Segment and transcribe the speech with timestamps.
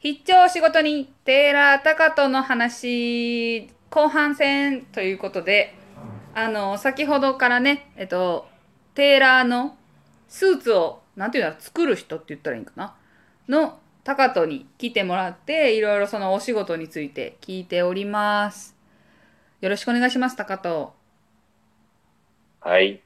[0.00, 5.74] 必聴仕事にテーラー高人の話後半戦ということで
[6.34, 8.46] あの先ほどからねえっと
[8.94, 9.76] テーラーの
[10.28, 12.94] スーツをなんていうの作る人って言ったらいいんかな？
[13.48, 18.76] の高人に来てもらっていろいろそのお仕事について聞いております。
[19.60, 20.92] よろしくお願いします高人。
[22.60, 23.00] はい。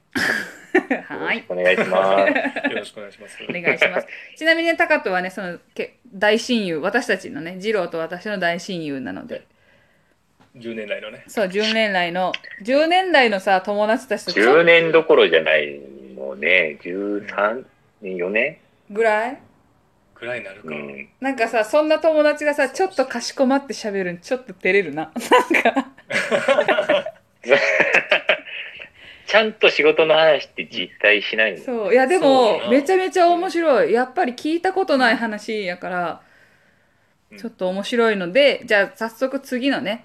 [1.09, 2.70] はいお願いします。
[2.70, 3.39] よろしくお願いします。
[3.48, 4.07] お願いします。
[4.36, 9.46] ちなみにね、タカトはね、そのけ大親友、私たちのね、二郎と私の大親友なので、
[10.57, 11.25] 10年来のね。
[11.29, 12.32] そう、10年来の、
[12.63, 15.80] 10年来のさ、友達たちとちょ10年どころじゃない
[16.14, 17.64] もうね、13
[18.02, 18.58] 年、4年
[18.91, 19.39] ぐらい？
[20.14, 20.68] くらいになるか。
[20.68, 21.08] うん。
[21.21, 25.11] なんかさ、そんな友達がさ、ちょっとかしこまって喋るの、ちょっと照れるな。
[25.52, 25.91] なんか、
[29.32, 31.64] ちゃんと仕事の話って実際しないの？
[31.64, 33.91] そう、いや、でもめちゃめちゃ面白い。
[33.91, 36.20] やっぱり聞いたことない話やから、
[37.31, 37.39] うん。
[37.39, 40.05] ちょっと面白いので、じゃあ早速次のね、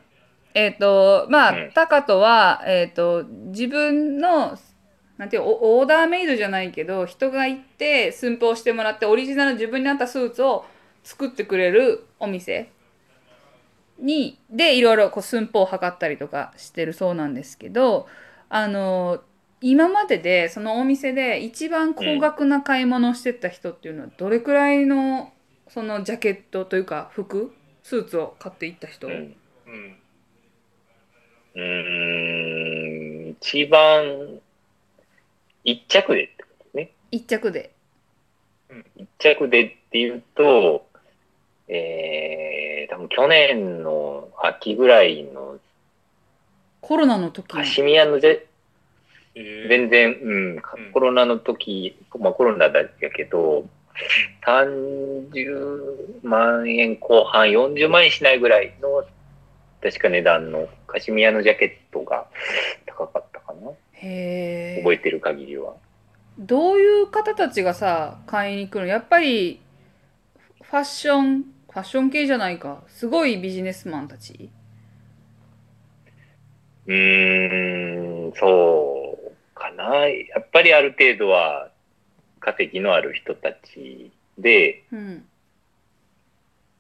[0.54, 1.72] えっ、と、まあ、うん。
[1.76, 4.58] タカトは、えっ、と、自分の、
[5.18, 10.64] なんていうおオーダーメイドじゃないけど、人が行って寸法してもらって、オリジナル自分に合ったスーツを
[11.04, 12.70] 作ってくれるお店
[14.00, 18.08] に、で、いろいろこう寸法を測ったりとかしてるそうなんですけど、
[18.50, 19.22] あの、
[19.62, 25.34] 今まででそのお店で一番高額な買い物をしてた人っていうのはどれくらいの
[25.68, 29.14] そのジャケットというか服スーツを買っていった人、うん。
[29.14, 29.98] うん。
[31.56, 34.40] うーん、一番、
[35.64, 36.92] 一着でってことね。
[37.12, 37.72] 一着で
[38.96, 40.88] 一着でっていうと、
[41.68, 45.58] えー、多分去年の秋ぐらいの
[46.88, 48.46] コロナの時カシミヤのぜ
[49.36, 49.68] えー。
[49.68, 50.62] 全然、うん、
[50.94, 53.66] コロナの時、まあコロナだけど、
[54.46, 59.04] 30万円後半、40万円しないぐらいの、
[59.82, 62.26] 確か値段のカシミヤのジャケットが
[62.86, 63.72] 高かったかな。
[63.92, 65.74] へえ覚えてる限りは。
[66.40, 68.88] どういう方たちがさ買いに来るの？
[68.88, 69.60] やっぱり
[70.64, 72.84] ファッションファッション系じゃないか。
[72.88, 74.50] すごいビジネスマンたち？
[76.88, 80.08] うーん、そうかな。
[80.08, 81.70] やっぱりある程度は
[82.40, 85.26] 稼ぎのある人たちで、うん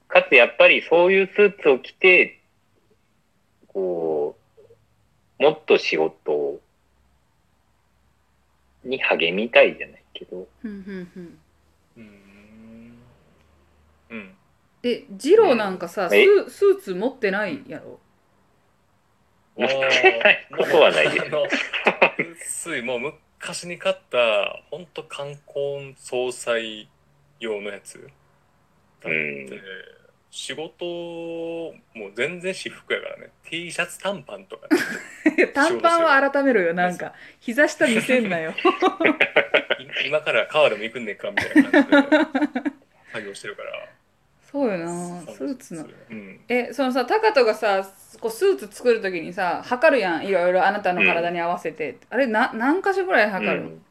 [0.09, 2.39] かつやっぱりそういうスーツを着て、
[3.67, 4.37] こ
[5.39, 6.61] う、もっと仕事
[8.85, 12.97] に励みたいじゃないけど、ふんうーん。
[14.11, 14.33] うん。
[14.83, 17.99] えジローなんかさ、スえースーツ持ってないやろ？
[19.57, 21.29] 持ってないことはないですあ。
[21.29, 21.43] の
[22.45, 22.99] ついもう
[23.39, 26.87] 昔に買った、ほんと冠婚総裁
[27.39, 27.99] 用のやつ。
[29.01, 29.61] だって、うん
[30.29, 30.85] 仕事、
[31.95, 33.29] もう全然私服やからね。
[33.49, 34.67] T シャツ短パンとか、
[35.53, 38.51] 短パンは改めろよなんか膝下見せんなよ
[40.03, 42.61] い今から川でも行くんねんかみたいな感じで
[43.13, 43.89] 作業してるから。
[44.51, 45.21] そうよな。
[45.21, 45.85] スーツの。
[46.09, 46.39] うん。
[46.47, 47.85] えそのさタカトがさ
[48.21, 50.25] こうスーツ作る時にさ測るやん。
[50.25, 53.81] いろいろあなたの体に合わせて、あれな何箇所ぐらい測るの、うん。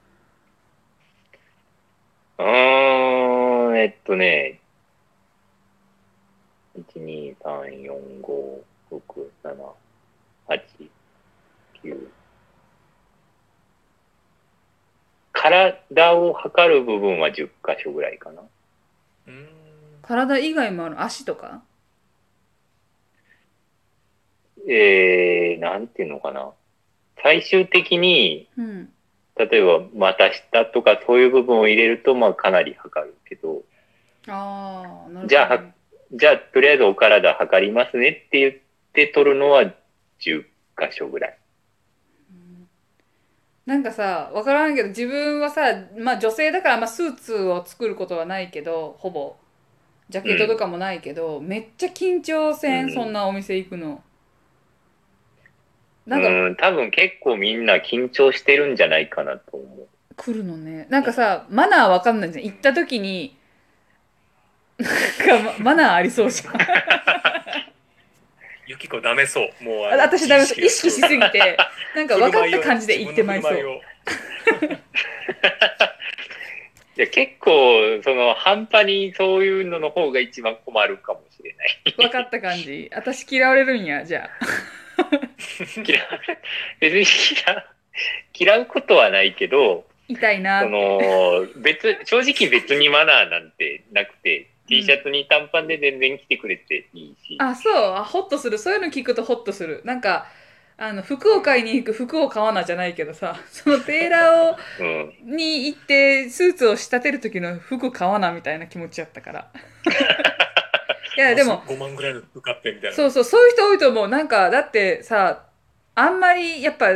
[2.39, 4.61] うーん、えっとね、
[6.77, 9.55] 1、2、3、4、5、6、7、
[10.49, 10.91] 8、
[11.85, 12.09] 9。
[15.33, 18.41] 体を測る部分は10箇所ぐらいかな。
[18.41, 19.56] うーん。
[20.07, 21.03] 体以外もある。
[21.03, 21.63] 足とか？
[24.69, 26.53] えー、なんていうのかな。
[27.23, 28.89] 最終的に、うん。
[29.37, 33.63] 例えば股下とかそういう部分を入れると、まあかなり測るけど、
[34.29, 35.29] ああなるほどね。
[35.29, 35.65] じゃあ
[36.13, 38.55] じゃあ、とりあえずお体測りますねって言っ
[38.93, 40.43] て取るのは10
[40.79, 41.39] 箇所ぐらい。
[43.67, 45.63] なんかさ分からんけど自分はさ
[45.99, 49.35] まあ女性だから、まあ、スーツを作ることはないけどほぼ
[50.09, 52.93] ジャケットとかもないけど、めっちゃ緊張せん、うん。
[52.93, 54.03] そんなお店行くの。
[56.07, 59.89] なんかうん、多分結構みんな緊張してるんじゃないかなと思う。
[60.17, 60.87] 来るのね。
[60.89, 62.45] なんかさマナーわかんないじゃん。
[62.45, 63.37] 行った時に
[64.79, 66.55] なんかママナーありそうじゃん。
[68.69, 69.65] ゆきこダメそう。
[69.65, 70.65] もうあ私ダメそう。
[70.65, 71.57] 意識しすぎて。
[71.97, 73.55] なんか分かった感じで言ってまいそう
[76.97, 81.95] いや結構、その、半端にそういうのの方が一番困るかもしれない。
[81.97, 82.91] 分かった感じ。
[82.95, 84.31] 私嫌われるんやじゃあ。
[85.87, 86.09] 嫌う
[86.81, 87.05] 別に
[88.39, 90.61] 嫌う、ことはないけど、痛いな。
[90.61, 97.37] っそての、別、正直別にマナーなんてなくて、T シャツに短パンで全然着てくれていいし。
[97.39, 97.75] あそう。
[97.95, 98.59] あホッとする。
[98.59, 99.83] そういうの聞くとホッとする。
[99.85, 100.27] なんか
[100.79, 104.85] あの服を買いに行く服を買わなじゃないけどさそのテーラーをう
[105.25, 105.37] ん。
[105.37, 109.51] に行ってスーツを仕立てる時の服買わなみたいな気持ちやったから
[111.17, 112.97] いやでも5万ぐらいの服買ってみたいな。
[112.97, 115.47] そうそうそういう人多いと思うなんかだってさ
[115.95, 116.89] あんまりやっぱ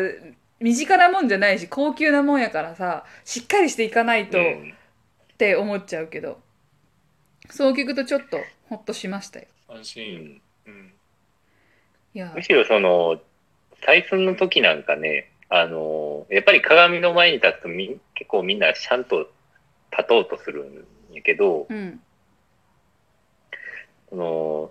[0.61, 4.75] 身近なもんじゃないし高級なもんやからさしっかりしていかないとっうん
[5.39, 6.39] て思っちゃうけど、
[7.49, 8.37] そう聞くとちょっと
[8.69, 10.19] ホッとしましたよう安心。
[10.19, 10.93] んうん。
[12.13, 13.19] いやむしろその、
[13.87, 19.31] 採寸の時なんかね、あの、やっぱり鏡の前に立つとみ結構みんなちゃんと
[19.91, 22.01] 立とうとするんやけど、うん。
[24.09, 24.71] その、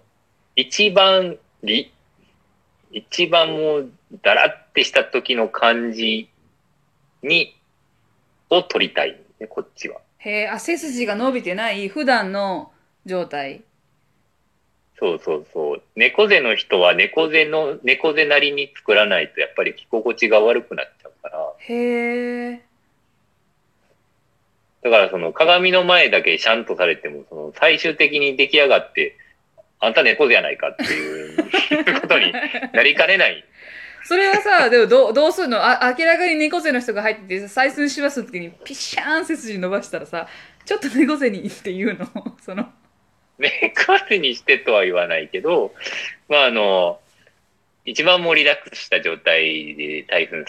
[0.56, 1.92] 一番り、
[2.92, 3.92] 一番もう、
[4.22, 6.30] だらってした時の感じ
[7.22, 7.56] に、
[8.50, 10.02] を撮りたい、ね、こっちは。
[10.18, 12.72] へえあ背筋が伸びてない普段の
[13.06, 13.64] 状態
[15.00, 15.82] そうそうそう。
[15.96, 21.54] 猫背の人は猫背の、猫背なりに作らないとやっぱり着心地が悪くなっちゃうから。
[21.60, 22.62] へえ
[24.82, 29.18] だからその鏡の前だけシャンとされても、その最終的に出来上がって、
[29.80, 32.34] あんた猫背やないかっていうことに
[32.74, 33.46] なりかねない。
[34.04, 35.64] それはさでもどうどうするの？
[35.64, 40.28] あ明らかに猫背の人が入ってて採寸しますって時にピシャーン背筋伸ばしたらさ
[40.66, 42.08] ちょっと猫背にっていうの？
[42.42, 42.70] その
[43.62, 45.74] 猫背にしてとは言わないけど、
[46.28, 47.00] まああの、
[47.86, 50.46] 一番もうリラックスした状態で対戦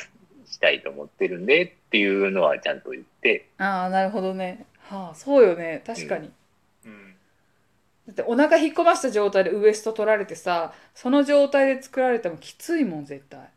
[0.47, 6.31] したいと思ってるんでっていうのはちゃんと言って、ああなるほどねはあそうよね確かに、
[6.85, 7.15] うん。
[8.09, 13.49] だってお腹引っ込ました状態でウエスト取られてさその状態で作られてもきついもん絶対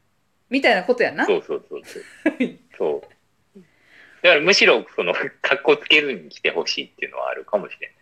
[0.49, 2.03] みたいなことやなそうそうそうそう。
[2.77, 3.03] そ
[3.55, 3.59] う。
[4.21, 7.95] だからむしろその、格好つけずに来てほしいっていうのはあるかもしれない。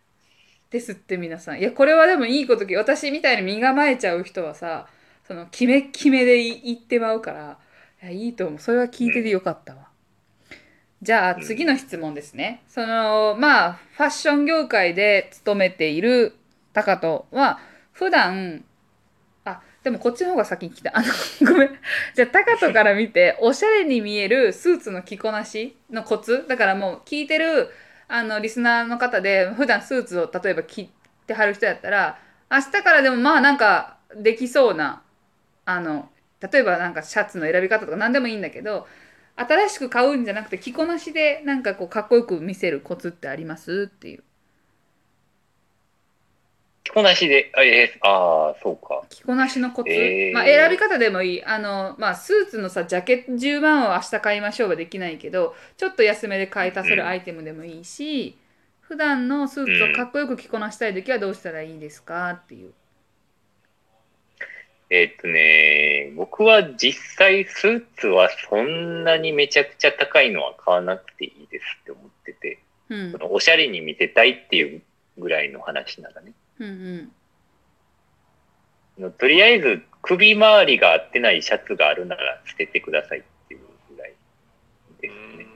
[0.71, 1.59] ですって皆さん。
[1.59, 4.87] いやこれはでもいいこと私みたいに身構えちゃう人はさ
[5.27, 7.57] その決め決めで言ってまうから
[8.01, 8.59] いやいいと思う。
[8.59, 9.89] それは聞いててよかったわ、
[11.01, 12.63] じゃあ次の質問ですね。
[12.67, 16.35] そのまあファッション業界で勤めている
[16.73, 17.59] 高人は
[17.91, 18.63] 普段
[19.43, 20.97] あでもこっちの方が先に来た。
[20.97, 21.07] あの
[21.51, 21.69] ごめん。
[22.15, 26.45] じゃあ高人から見ておしゃれに見えるスーツの着こなしのコツ。
[26.47, 27.69] だからもう聞いてる
[28.13, 30.89] あのリスナーの方で普段スーツを例えば着
[31.27, 32.19] てはる人やったら
[32.51, 35.01] 明日からでもまあなんかできそうな
[35.63, 36.09] あの
[36.41, 38.85] 例えばなんかシャツの選び方とか何でもいいんだけど
[39.37, 43.89] 新しく買うんじゃなくて着こなしでなんかこうかっこよく見せるコツってあります？
[43.89, 44.23] っていう。
[46.83, 49.03] 着こなしで、あ、えーあー、そうか。
[49.09, 50.33] 着こなしのコツ、えー。
[50.33, 51.43] まあ選び方でもいい。
[51.43, 58.37] あのまあスーツのさジャケット10万を明日買いましょうはできないけどちょっと安めで買い足せるアイテムでもいいし、
[58.81, 62.73] 普段のスーツをかっこよく着こなしたい時はどうしたらいいですかっていう。
[64.93, 73.11] えーっとね、僕は実際スーツはそんなにめちゃくちゃ高いのは買わなくていいですって思ってて、うん。
[73.13, 74.81] そのおしゃれに見せたいっていう
[75.17, 76.33] ぐらいの話ならね。
[76.61, 77.11] うんうん
[79.01, 83.61] のとりあえず首周りが合ってないシャツがあるなら捨ててくださいっていう
[83.95, 84.13] ぐらい
[85.01, 85.47] ですね。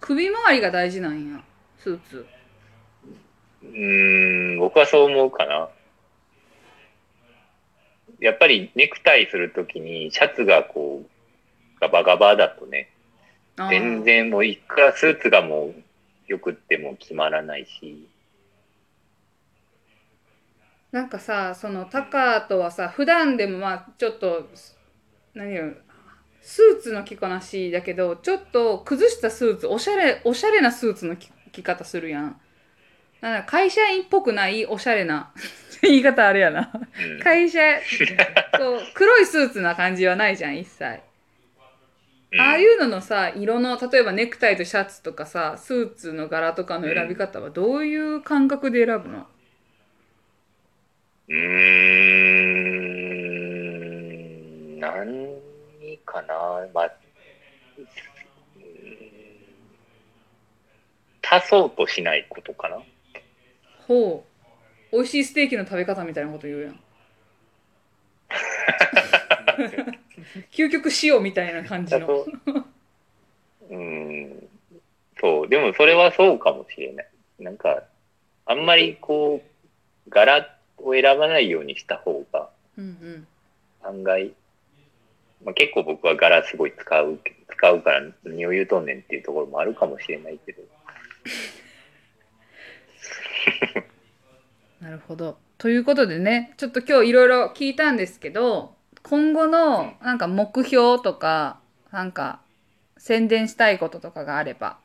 [0.00, 1.40] 首周りが大事なんや
[1.78, 2.26] スーツ
[3.62, 5.68] うーん、僕はそう思うかな。
[8.20, 12.90] やっぱりネクタイするときにシャツがこう、ガバガバだとね、
[13.56, 15.74] 全然もういくらスーツがもう
[16.26, 18.08] よくっても決まらないし、
[20.92, 24.48] なんかさそのタカとはさ普段でもまあちょっと
[25.34, 25.72] 何よ
[26.40, 32.40] スーツの着こなしだけどちょっと崩したスーツおしゃれおしゃれなスーツの着着方するやん。
[33.20, 35.32] なんか会社員っぽくないおしゃれな
[35.82, 36.70] 言い方あれやな。
[36.72, 37.58] うん、会社
[38.56, 41.00] こう黒いスーツな感じはないじゃん一切。
[42.32, 42.40] うん。
[42.40, 49.26] ああいうののさ色の例えばネクタイとシャツとかさスーツの柄とかの選び方はどういう感覚で選ぶの？
[51.28, 51.34] うー
[54.76, 55.38] ん、何
[56.06, 56.92] かな、まあ、
[61.22, 62.78] 足そうとしないことかな。
[63.86, 64.24] ほ
[64.92, 64.96] う。
[64.96, 66.80] 美味しいステーキの食べ方みたいなこと言うやん。
[70.52, 72.24] 究極塩みたいな感じの。
[73.68, 74.48] うん、
[75.20, 77.08] そう、でもそれはそうかもしれない。
[77.38, 77.82] なんか、
[78.46, 79.42] あんまりこ
[80.06, 83.26] う、柄を選ばないようにした方が、うんうん
[83.82, 84.32] 案外、
[85.44, 90.62] まあ、結構僕は柄すごい使う、使うから何を言うとんねんっていうところもあるかもしれないけど。
[94.82, 95.38] なるほど。
[95.58, 102.40] ということでね、ちょっと今日いろいろ聞いたんですけど、今後のなんか目標とか、なんか
[102.96, 104.78] 宣伝したいこととかがあれば。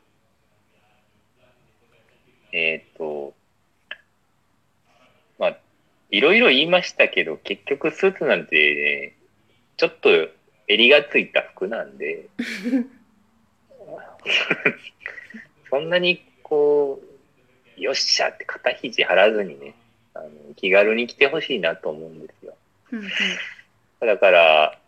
[2.52, 3.43] えっ、と、まあ、
[6.14, 9.16] いろいろ言いましたけど、結局スーツなんて、ね、
[9.76, 10.10] ちょっと
[10.68, 12.28] 襟がついた服なんで、
[15.68, 17.02] そんなにこ
[17.76, 19.74] う、よっしゃって肩肘張らずにね、
[20.14, 22.56] あの気軽に来てほしいなと思うんですよ。
[23.98, 24.78] だから、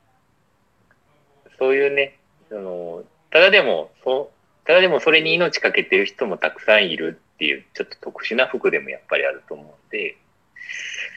[1.58, 2.18] そういうね、
[2.48, 10.16] その、ただでも、そう、ただでもそれに命かけてる人もたくさんいるっていう、ちょっと特殊な服でもやっぱりあると思うんで、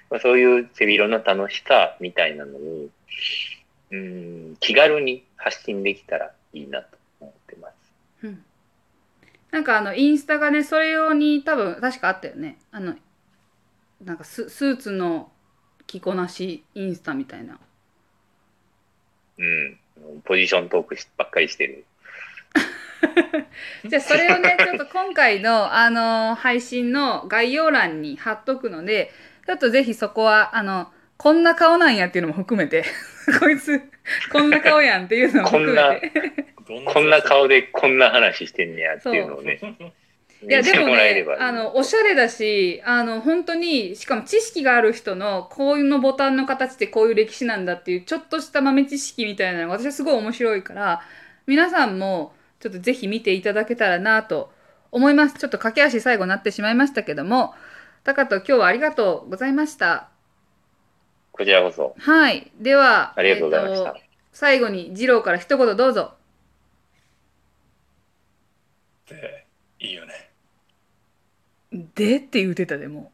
[0.09, 2.87] まあ、そういう背広の楽しさみたいなのを、
[3.91, 7.73] うん、気軽に発信できたらいいなと思ってます。
[8.23, 8.43] うん
[9.51, 12.93] なんかあのインスタがねそれ用に多分確かあったよねあの
[14.05, 15.31] なんかススーツの
[15.87, 17.59] 着こなしインスタみたいな
[19.39, 19.79] うん。
[20.23, 21.85] ポジショントークしばっかりしてる。
[23.85, 29.11] じゃあそれをね ちょっと今回のあの配信の概要欄に貼っとくので
[29.45, 32.83] ちょっとぜひそこはあのこんな顔なんやっていうのも含めて
[33.39, 33.81] こいつ
[34.31, 36.11] こんな顔やんっていうのも含めて
[36.85, 39.59] こんな顔でこんな話してんねやっていうのをね、
[40.41, 41.35] いやでも見てもらえれね。
[41.39, 51.01] あのおしゃれだしあの本当にしかも知識がある人のこういうのボタンの形ってこういう歴史なんだっていうちょっとした豆知識みたいなのが私はすごい面白いから
[51.45, 54.51] 皆さんもちょっとぜひ見ていただけたらなと
[54.91, 55.35] 思います。
[55.35, 57.53] ちょっと駆け足最後になってしまいましたけども。
[58.03, 60.09] タカト今日はありがとうございました。
[61.31, 62.51] こちらこそ、はい。
[62.59, 63.89] ではありがとうございました。
[63.89, 66.13] えーと最後に二郎から一言どうぞ。
[69.09, 69.45] で
[69.79, 70.29] いいよね。
[71.95, 73.07] でって言うてたでも